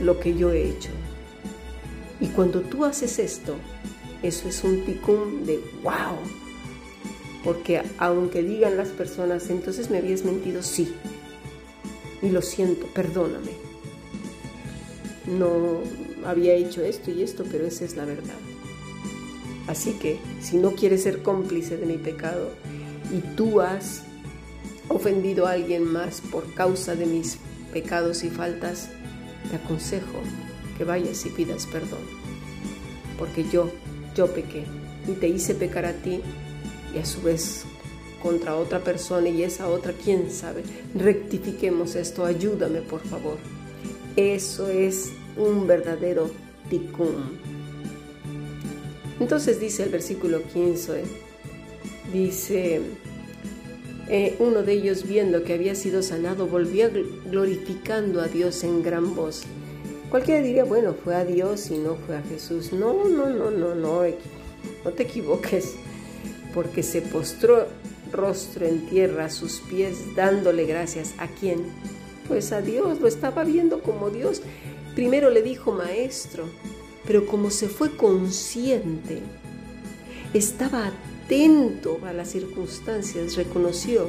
lo 0.00 0.18
que 0.18 0.34
yo 0.34 0.50
he 0.50 0.68
hecho. 0.68 0.90
Y 2.20 2.26
cuando 2.28 2.60
tú 2.60 2.84
haces 2.84 3.18
esto, 3.18 3.54
eso 4.22 4.48
es 4.48 4.64
un 4.64 4.84
ticún 4.84 5.46
de 5.46 5.60
wow. 5.82 6.16
Porque 7.44 7.82
aunque 7.98 8.42
digan 8.42 8.76
las 8.76 8.88
personas, 8.88 9.48
entonces 9.50 9.90
me 9.90 9.98
habías 9.98 10.24
mentido, 10.24 10.62
sí. 10.62 10.94
Y 12.22 12.28
lo 12.28 12.42
siento, 12.42 12.86
perdóname. 12.88 13.52
No 15.26 15.80
había 16.26 16.54
hecho 16.54 16.82
esto 16.82 17.10
y 17.10 17.22
esto, 17.22 17.44
pero 17.50 17.66
esa 17.66 17.84
es 17.84 17.96
la 17.96 18.04
verdad. 18.04 18.36
Así 19.66 19.92
que 19.92 20.18
si 20.40 20.56
no 20.56 20.72
quieres 20.72 21.04
ser 21.04 21.22
cómplice 21.22 21.76
de 21.76 21.86
mi 21.86 21.96
pecado 21.96 22.50
y 23.14 23.20
tú 23.36 23.60
has 23.60 24.02
ofendido 24.88 25.46
a 25.46 25.52
alguien 25.52 25.84
más 25.84 26.20
por 26.20 26.52
causa 26.54 26.96
de 26.96 27.06
mis 27.06 27.38
pecados 27.72 28.24
y 28.24 28.30
faltas, 28.30 28.88
te 29.48 29.56
aconsejo 29.56 30.20
que 30.76 30.84
vayas 30.84 31.24
y 31.24 31.30
pidas 31.30 31.66
perdón. 31.66 32.00
Porque 33.16 33.44
yo 33.44 33.70
yo 34.14 34.26
pequé 34.34 34.64
y 35.06 35.12
te 35.12 35.28
hice 35.28 35.54
pecar 35.54 35.86
a 35.86 35.92
ti 35.92 36.20
y 36.94 36.98
a 36.98 37.04
su 37.04 37.22
vez 37.22 37.64
contra 38.22 38.56
otra 38.56 38.80
persona 38.80 39.28
y 39.28 39.42
esa 39.42 39.68
otra, 39.68 39.92
quién 39.92 40.30
sabe. 40.30 40.62
Rectifiquemos 40.94 41.94
esto, 41.94 42.24
ayúdame 42.24 42.80
por 42.82 43.00
favor. 43.00 43.38
Eso 44.16 44.68
es 44.68 45.10
un 45.36 45.66
verdadero 45.66 46.30
tikkun. 46.68 47.38
Entonces 49.18 49.60
dice 49.60 49.84
el 49.84 49.90
versículo 49.90 50.42
15, 50.42 51.04
dice, 52.12 52.80
eh, 54.08 54.36
uno 54.38 54.62
de 54.62 54.72
ellos 54.72 55.06
viendo 55.06 55.44
que 55.44 55.54
había 55.54 55.74
sido 55.74 56.02
sanado 56.02 56.46
volvía 56.46 56.90
glorificando 57.30 58.20
a 58.20 58.28
Dios 58.28 58.64
en 58.64 58.82
gran 58.82 59.14
voz 59.14 59.44
Cualquiera 60.10 60.42
diría, 60.42 60.64
bueno, 60.64 60.92
fue 60.92 61.14
a 61.14 61.24
Dios 61.24 61.70
y 61.70 61.78
no 61.78 61.94
fue 61.94 62.16
a 62.16 62.22
Jesús. 62.22 62.72
No, 62.72 63.04
no, 63.04 63.30
no, 63.30 63.52
no, 63.52 63.76
no, 63.76 64.02
no 64.84 64.90
te 64.90 65.04
equivoques, 65.04 65.76
porque 66.54 66.82
se 66.82 67.02
postró 67.02 67.66
rostro 68.12 68.66
en 68.66 68.86
tierra 68.86 69.26
a 69.26 69.30
sus 69.30 69.60
pies, 69.60 70.14
dándole 70.16 70.64
gracias. 70.66 71.14
¿A 71.18 71.28
quién? 71.28 71.64
Pues 72.28 72.52
a 72.52 72.60
Dios, 72.60 73.00
lo 73.00 73.08
estaba 73.08 73.44
viendo 73.44 73.82
como 73.82 74.10
Dios. 74.10 74.42
Primero 74.94 75.30
le 75.30 75.42
dijo 75.42 75.72
maestro, 75.72 76.44
pero 77.06 77.26
como 77.26 77.50
se 77.50 77.68
fue 77.68 77.96
consciente, 77.96 79.20
estaba 80.34 80.86
atento 80.86 81.98
a 82.04 82.12
las 82.12 82.30
circunstancias, 82.30 83.36
reconoció 83.36 84.08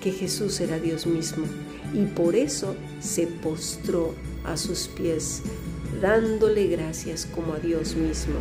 que 0.00 0.12
Jesús 0.12 0.60
era 0.60 0.78
Dios 0.78 1.06
mismo 1.06 1.44
y 1.92 2.06
por 2.06 2.36
eso 2.36 2.74
se 3.00 3.26
postró 3.26 4.14
a 4.44 4.56
sus 4.56 4.88
pies, 4.88 5.42
dándole 6.00 6.66
gracias 6.68 7.26
como 7.26 7.54
a 7.54 7.58
Dios 7.58 7.94
mismo. 7.94 8.36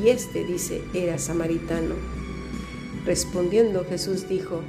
Y 0.00 0.10
este, 0.10 0.44
dice, 0.44 0.82
era 0.94 1.18
samaritano. 1.18 1.94
Respondiendo 3.08 3.86
Jesús 3.86 4.28
dijo, 4.28 4.60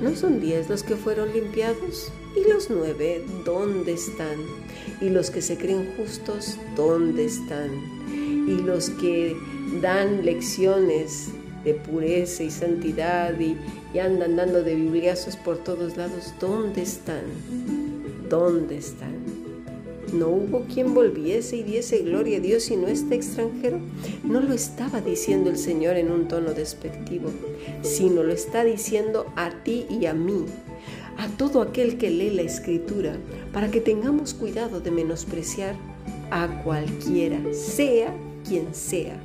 ¿no 0.00 0.14
son 0.14 0.40
diez 0.40 0.70
los 0.70 0.84
que 0.84 0.94
fueron 0.94 1.32
limpiados? 1.32 2.12
¿Y 2.36 2.48
los 2.48 2.70
nueve 2.70 3.24
dónde 3.44 3.94
están? 3.94 4.36
¿Y 5.00 5.08
los 5.08 5.32
que 5.32 5.42
se 5.42 5.58
creen 5.58 5.92
justos 5.96 6.56
dónde 6.76 7.24
están? 7.24 7.68
¿Y 8.46 8.62
los 8.62 8.90
que 8.90 9.36
dan 9.80 10.24
lecciones 10.24 11.30
de 11.64 11.74
pureza 11.74 12.44
y 12.44 12.50
santidad 12.52 13.36
y, 13.40 13.56
andan 13.98 14.36
dando 14.36 14.62
de 14.62 14.76
bibliazos 14.76 15.34
por 15.34 15.58
todos 15.58 15.96
lados, 15.96 16.32
¿dónde 16.38 16.82
están? 16.82 17.24
¿Dónde 18.28 18.78
están? 18.78 19.31
¿No 20.12 20.28
hubo 20.28 20.66
quien 20.72 20.92
volviese 20.92 21.56
y 21.56 21.62
diese 21.62 22.00
gloria 22.00 22.36
a 22.36 22.40
Dios 22.40 22.70
no 22.70 22.86
este 22.86 23.14
extranjero? 23.14 23.80
No 24.22 24.40
lo 24.40 24.52
estaba 24.52 25.00
diciendo 25.00 25.48
el 25.48 25.56
Señor 25.56 25.96
en 25.96 26.10
un 26.10 26.28
tono 26.28 26.52
despectivo, 26.52 27.30
sino 27.80 28.22
lo 28.22 28.32
está 28.32 28.62
diciendo 28.62 29.32
a 29.36 29.50
ti 29.64 29.86
y 29.88 30.04
a 30.04 30.12
mí, 30.12 30.44
a 31.16 31.28
todo 31.38 31.62
aquel 31.62 31.96
que 31.96 32.10
lee 32.10 32.28
la 32.28 32.42
escritura, 32.42 33.16
para 33.54 33.70
que 33.70 33.80
tengamos 33.80 34.34
cuidado 34.34 34.80
de 34.80 34.90
menospreciar 34.90 35.76
a 36.30 36.62
cualquiera, 36.62 37.38
sea 37.54 38.14
quien 38.46 38.74
sea. 38.74 39.18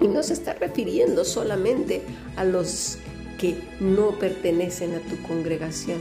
Y 0.00 0.08
no 0.08 0.22
se 0.22 0.32
está 0.32 0.54
refiriendo 0.54 1.26
solamente 1.26 2.00
a 2.36 2.44
los 2.44 2.96
que 3.38 3.56
no 3.80 4.18
pertenecen 4.18 4.94
a 4.94 5.00
tu 5.00 5.20
congregación, 5.28 5.98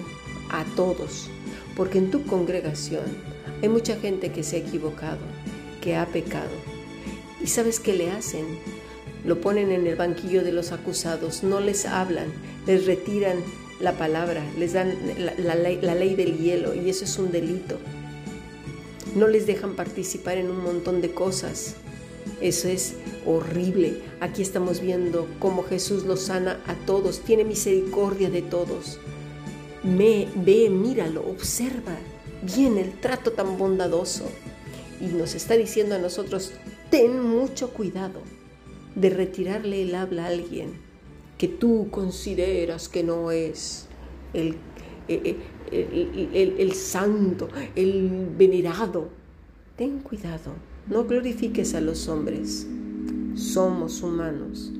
a 0.49 0.63
todos, 0.77 1.29
porque 1.75 1.97
en 1.97 2.11
tu 2.11 2.25
congregación 2.25 3.30
hay 3.61 3.69
mucha 3.69 3.95
gente 3.97 4.31
que 4.31 4.43
se 4.43 4.55
ha 4.55 4.59
equivocado, 4.59 5.19
que 5.81 5.95
ha 5.95 6.05
pecado. 6.07 6.49
¿Y 7.43 7.47
sabes 7.47 7.79
qué 7.79 7.93
le 7.93 8.11
hacen? 8.11 8.45
Lo 9.25 9.39
ponen 9.39 9.71
en 9.71 9.85
el 9.85 9.95
banquillo 9.95 10.43
de 10.43 10.51
los 10.51 10.71
acusados, 10.71 11.43
no 11.43 11.59
les 11.59 11.85
hablan, 11.85 12.27
les 12.65 12.85
retiran 12.85 13.37
la 13.79 13.93
palabra, 13.93 14.43
les 14.57 14.73
dan 14.73 14.95
la, 15.17 15.55
ley, 15.55 16.15
del 16.15 16.37
hielo 16.37 16.73
y 16.73 16.89
eso 16.89 17.05
es 17.05 17.17
un 17.19 17.31
delito. 17.31 17.77
No 19.15 19.27
les 19.27 19.45
dejan 19.45 19.75
participar 19.75 20.37
en 20.37 20.49
un 20.49 20.63
montón 20.63 21.01
de 21.01 21.11
cosas. 21.11 21.75
Eso 22.39 22.67
es 22.67 22.95
horrible. 23.25 24.01
Aquí 24.19 24.41
estamos 24.41 24.81
viendo 24.81 25.27
cómo 25.39 25.63
Jesús 25.63 26.03
los 26.03 26.21
sana 26.21 26.59
a 26.65 26.73
todos, 26.85 27.19
tiene 27.19 27.43
misericordia 27.43 28.29
de 28.29 28.41
todos. 28.41 28.99
Me, 29.83 30.27
ve, 30.35 30.69
míralo, 30.69 31.21
observa 31.27 31.97
viene 32.41 32.81
el 32.81 32.93
trato 32.99 33.31
tan 33.31 33.57
bondadoso 33.57 34.25
y 34.99 35.05
nos 35.07 35.35
está 35.35 35.55
diciendo 35.55 35.95
a 35.95 35.99
nosotros, 35.99 36.53
ten 36.89 37.21
mucho 37.21 37.71
cuidado 37.71 38.21
de 38.95 39.09
retirarle 39.09 39.83
el 39.83 39.95
habla 39.95 40.25
a 40.25 40.27
alguien 40.27 40.73
que 41.37 41.47
tú 41.47 41.87
consideras 41.89 42.87
que 42.87 43.03
no 43.03 43.31
es 43.31 43.87
el, 44.33 44.55
eh, 45.07 45.37
eh, 45.71 46.55
el, 46.59 46.73
santo, 46.73 47.49
el 47.75 48.27
venerado. 48.37 49.09
Ten 49.75 49.99
cuidado, 49.99 50.53
no 50.87 51.05
glorifiques 51.05 51.73
a 51.73 51.81
los 51.81 52.07
hombres, 52.07 52.67
somos 53.33 54.03
humanos. 54.03 54.71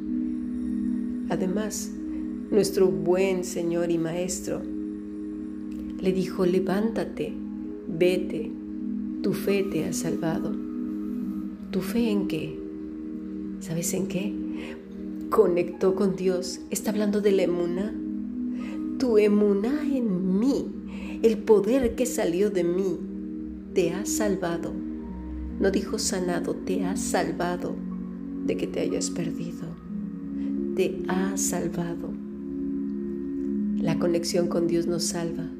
Además, 1.29 1.89
nuestro 2.51 2.87
buen 2.87 3.43
Señor 3.43 3.89
y 3.89 3.97
Maestro 3.97 4.61
le 5.99 6.11
dijo, 6.11 6.45
levántate, 6.45 7.33
Vete, 8.01 8.51
tu 9.21 9.31
fe 9.31 9.61
te 9.61 9.85
ha 9.85 9.93
salvado. 9.93 10.51
¿Tu 11.69 11.81
fe 11.81 12.09
en 12.09 12.27
qué? 12.27 12.59
¿Sabes 13.59 13.93
en 13.93 14.07
qué? 14.07 14.33
Conectó 15.29 15.93
con 15.93 16.15
Dios. 16.15 16.61
Está 16.71 16.89
hablando 16.89 17.21
de 17.21 17.31
la 17.31 17.43
emuna. 17.43 17.93
Tu 18.97 19.19
emuna 19.19 19.83
en 19.83 20.39
mí, 20.39 20.65
el 21.21 21.37
poder 21.37 21.93
que 21.93 22.07
salió 22.07 22.49
de 22.49 22.63
mí, 22.63 22.97
te 23.75 23.91
ha 23.91 24.03
salvado. 24.07 24.73
No 25.59 25.69
dijo 25.69 25.99
sanado, 25.99 26.55
te 26.55 26.83
ha 26.83 26.97
salvado 26.97 27.75
de 28.47 28.57
que 28.57 28.65
te 28.65 28.79
hayas 28.79 29.11
perdido. 29.11 29.67
Te 30.75 31.03
ha 31.07 31.37
salvado. 31.37 32.09
La 33.77 33.99
conexión 33.99 34.47
con 34.47 34.65
Dios 34.65 34.87
nos 34.87 35.03
salva 35.03 35.51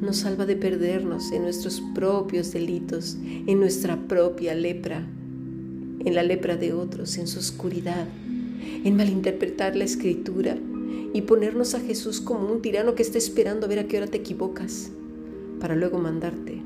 nos 0.00 0.18
salva 0.18 0.46
de 0.46 0.56
perdernos 0.56 1.32
en 1.32 1.42
nuestros 1.42 1.82
propios 1.94 2.52
delitos, 2.52 3.16
en 3.24 3.60
nuestra 3.60 3.96
propia 4.08 4.54
lepra, 4.54 5.06
en 6.04 6.14
la 6.14 6.22
lepra 6.22 6.56
de 6.56 6.72
otros, 6.72 7.16
en 7.16 7.26
su 7.26 7.38
oscuridad, 7.38 8.06
en 8.84 8.96
malinterpretar 8.96 9.76
la 9.76 9.84
escritura 9.84 10.56
y 11.12 11.22
ponernos 11.22 11.74
a 11.74 11.80
Jesús 11.80 12.20
como 12.20 12.50
un 12.50 12.60
tirano 12.60 12.94
que 12.94 13.02
está 13.02 13.18
esperando 13.18 13.66
a 13.66 13.68
ver 13.68 13.78
a 13.78 13.88
qué 13.88 13.98
hora 13.98 14.06
te 14.06 14.18
equivocas 14.18 14.90
para 15.60 15.76
luego 15.76 15.98
mandarte 15.98 16.60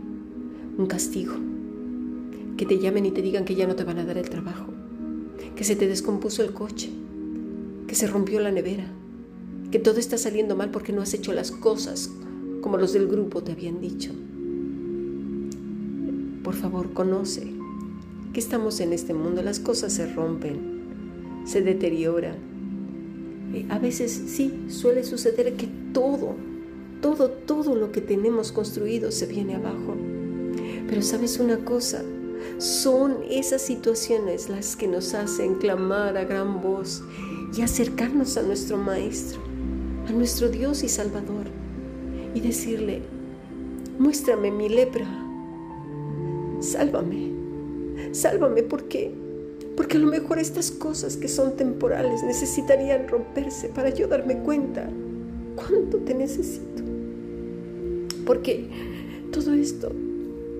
un 0.78 0.86
castigo, 0.86 1.34
que 2.56 2.66
te 2.66 2.78
llamen 2.78 3.06
y 3.06 3.10
te 3.10 3.22
digan 3.22 3.44
que 3.44 3.54
ya 3.54 3.66
no 3.66 3.76
te 3.76 3.84
van 3.84 3.98
a 3.98 4.04
dar 4.04 4.18
el 4.18 4.30
trabajo, 4.30 4.72
que 5.54 5.64
se 5.64 5.76
te 5.76 5.86
descompuso 5.86 6.42
el 6.42 6.52
coche, 6.52 6.90
que 7.86 7.94
se 7.94 8.06
rompió 8.06 8.40
la 8.40 8.52
nevera, 8.52 8.86
que 9.70 9.78
todo 9.78 9.98
está 9.98 10.18
saliendo 10.18 10.56
mal 10.56 10.70
porque 10.70 10.92
no 10.92 11.02
has 11.02 11.14
hecho 11.14 11.32
las 11.32 11.50
cosas 11.50 12.10
como 12.68 12.76
los 12.76 12.92
del 12.92 13.08
grupo 13.08 13.42
te 13.42 13.52
habían 13.52 13.80
dicho. 13.80 14.10
Por 16.44 16.52
favor, 16.52 16.92
conoce 16.92 17.50
que 18.34 18.40
estamos 18.40 18.80
en 18.80 18.92
este 18.92 19.14
mundo, 19.14 19.40
las 19.42 19.58
cosas 19.58 19.94
se 19.94 20.12
rompen, 20.12 21.46
se 21.46 21.62
deterioran. 21.62 22.36
Eh, 23.54 23.64
a 23.70 23.78
veces 23.78 24.12
sí, 24.12 24.66
suele 24.68 25.02
suceder 25.02 25.54
que 25.54 25.66
todo, 25.94 26.34
todo, 27.00 27.30
todo 27.30 27.74
lo 27.74 27.90
que 27.90 28.02
tenemos 28.02 28.52
construido 28.52 29.12
se 29.12 29.24
viene 29.24 29.54
abajo. 29.54 29.96
Pero 30.90 31.00
sabes 31.00 31.38
una 31.38 31.64
cosa, 31.64 32.02
son 32.58 33.16
esas 33.30 33.62
situaciones 33.62 34.50
las 34.50 34.76
que 34.76 34.88
nos 34.88 35.14
hacen 35.14 35.54
clamar 35.54 36.18
a 36.18 36.24
gran 36.24 36.60
voz 36.60 37.02
y 37.56 37.62
acercarnos 37.62 38.36
a 38.36 38.42
nuestro 38.42 38.76
Maestro, 38.76 39.40
a 40.06 40.12
nuestro 40.12 40.50
Dios 40.50 40.82
y 40.82 40.90
Salvador 40.90 41.46
y 42.38 42.40
decirle, 42.40 43.00
muéstrame 43.98 44.52
mi 44.52 44.68
lepra, 44.68 45.06
sálvame, 46.60 47.32
sálvame 48.12 48.62
porque, 48.62 49.12
porque 49.76 49.96
a 49.96 50.00
lo 50.00 50.06
mejor 50.06 50.38
estas 50.38 50.70
cosas 50.70 51.16
que 51.16 51.26
son 51.26 51.56
temporales 51.56 52.22
necesitarían 52.22 53.08
romperse 53.08 53.70
para 53.70 53.88
yo 53.88 54.06
darme 54.06 54.38
cuenta 54.38 54.88
cuánto 55.56 55.98
te 55.98 56.14
necesito. 56.14 56.84
Porque 58.24 58.68
todo 59.32 59.52
esto 59.54 59.90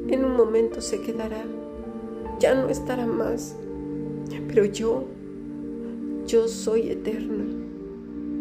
en 0.08 0.24
un 0.24 0.36
momento 0.36 0.80
se 0.80 1.00
quedará, 1.00 1.44
ya 2.40 2.56
no 2.56 2.68
estará 2.70 3.06
más, 3.06 3.54
pero 4.48 4.64
yo, 4.64 5.04
yo 6.26 6.48
soy 6.48 6.90
eterna, 6.90 7.44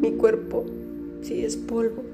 mi 0.01 0.13
cuerpo 0.13 0.65
sí 1.21 1.45
es 1.45 1.55
polvo 1.55 2.06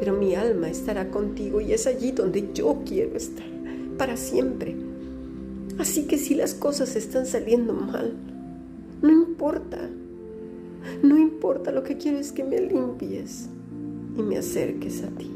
pero 0.00 0.14
mi 0.14 0.34
alma 0.34 0.70
estará 0.70 1.10
contigo 1.10 1.60
y 1.60 1.74
es 1.74 1.86
allí 1.86 2.12
donde 2.12 2.48
yo 2.54 2.78
quiero 2.86 3.18
estar, 3.18 3.44
para 3.98 4.16
siempre. 4.16 4.74
Así 5.78 6.06
que 6.06 6.16
si 6.16 6.34
las 6.34 6.54
cosas 6.54 6.96
están 6.96 7.26
saliendo 7.26 7.74
mal, 7.74 8.14
no 9.02 9.10
importa, 9.10 9.90
no 11.02 11.18
importa, 11.18 11.70
lo 11.70 11.82
que 11.82 11.98
quiero 11.98 12.16
es 12.16 12.32
que 12.32 12.42
me 12.42 12.62
limpies 12.62 13.50
y 14.16 14.22
me 14.22 14.38
acerques 14.38 15.02
a 15.02 15.08
ti. 15.08 15.30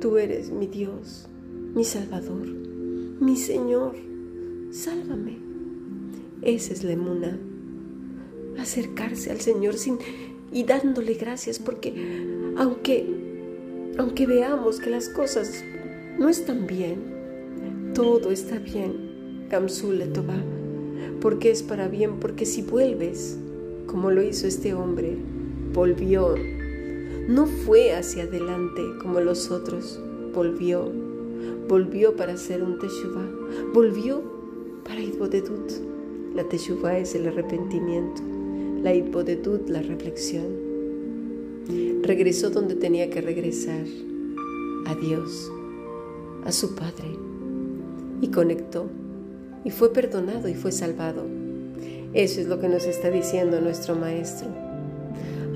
Tú 0.00 0.18
eres 0.18 0.50
mi 0.50 0.66
Dios, 0.66 1.28
mi 1.74 1.84
Salvador, 1.84 2.46
mi 2.46 3.36
Señor, 3.36 3.94
sálvame. 4.70 5.38
Esa 6.42 6.74
es 6.74 6.84
la 6.84 6.92
emuna, 6.92 7.38
acercarse 8.58 9.30
al 9.30 9.40
Señor 9.40 9.78
sin, 9.78 9.96
y 10.52 10.64
dándole 10.64 11.14
gracias 11.14 11.58
porque 11.58 12.36
aunque, 12.58 13.06
aunque 13.98 14.26
veamos 14.26 14.80
que 14.80 14.90
las 14.90 15.08
cosas 15.08 15.64
no 16.18 16.28
están 16.28 16.66
bien, 16.66 17.92
todo 17.94 18.32
está 18.32 18.58
bien, 18.58 19.46
Gamsul 19.48 20.02
Toba, 20.12 20.34
porque 21.20 21.52
es 21.52 21.62
para 21.62 21.86
bien, 21.86 22.18
porque 22.18 22.44
si 22.44 22.62
vuelves, 22.62 23.38
como 23.86 24.10
lo 24.10 24.22
hizo 24.22 24.48
este 24.48 24.74
hombre, 24.74 25.16
volvió, 25.72 26.34
no 27.28 27.46
fue 27.46 27.94
hacia 27.94 28.24
adelante 28.24 28.82
como 29.00 29.20
los 29.20 29.52
otros, 29.52 30.00
volvió, 30.34 30.90
volvió 31.68 32.16
para 32.16 32.32
hacer 32.32 32.64
un 32.64 32.80
teshuvah, 32.80 33.30
volvió 33.72 34.20
para 34.84 35.00
Itbodedut. 35.00 35.70
La 36.34 36.42
teshuvah 36.42 36.98
es 36.98 37.14
el 37.14 37.28
arrepentimiento, 37.28 38.20
la 38.82 38.94
Itbodedut 38.94 39.68
la 39.68 39.80
reflexión. 39.80 40.67
Regresó 42.02 42.50
donde 42.50 42.74
tenía 42.74 43.10
que 43.10 43.20
regresar, 43.20 43.84
a 44.86 44.94
Dios, 44.94 45.52
a 46.44 46.52
su 46.52 46.74
Padre, 46.74 47.16
y 48.22 48.28
conectó, 48.28 48.86
y 49.64 49.70
fue 49.70 49.92
perdonado 49.92 50.48
y 50.48 50.54
fue 50.54 50.72
salvado. 50.72 51.26
Eso 52.14 52.40
es 52.40 52.46
lo 52.48 52.58
que 52.58 52.68
nos 52.68 52.86
está 52.86 53.10
diciendo 53.10 53.60
nuestro 53.60 53.94
Maestro. 53.94 54.48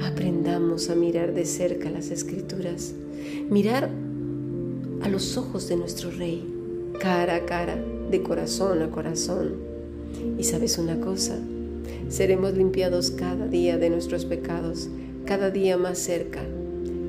Aprendamos 0.04 0.90
a 0.90 0.94
mirar 0.94 1.32
de 1.32 1.46
cerca 1.46 1.90
las 1.90 2.10
escrituras, 2.10 2.92
mirar 3.48 3.88
a 5.00 5.08
los 5.08 5.38
ojos 5.38 5.68
de 5.68 5.76
nuestro 5.76 6.10
Rey, 6.10 6.44
cara 7.00 7.36
a 7.36 7.46
cara, 7.46 7.82
de 8.10 8.22
corazón 8.22 8.82
a 8.82 8.90
corazón. 8.90 9.54
Y 10.38 10.44
sabes 10.44 10.76
una 10.76 11.00
cosa, 11.00 11.38
seremos 12.10 12.54
limpiados 12.54 13.10
cada 13.12 13.46
día 13.46 13.78
de 13.78 13.88
nuestros 13.88 14.26
pecados, 14.26 14.88
cada 15.26 15.50
día 15.50 15.76
más 15.76 15.98
cerca, 15.98 16.42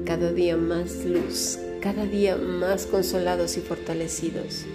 cada 0.05 0.31
día 0.31 0.55
más 0.55 1.03
luz, 1.05 1.57
cada 1.81 2.05
día 2.05 2.35
más 2.35 2.85
consolados 2.85 3.57
y 3.57 3.61
fortalecidos. 3.61 4.65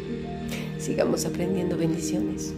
Sigamos 0.79 1.24
aprendiendo 1.24 1.77
bendiciones. 1.77 2.53